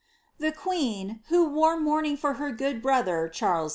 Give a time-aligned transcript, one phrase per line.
[0.39, 3.69] ^ The queen, who wore mourning for her good brother, Cliarles IX.